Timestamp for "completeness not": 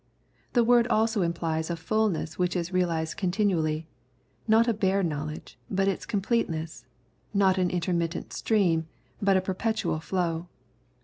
6.07-7.59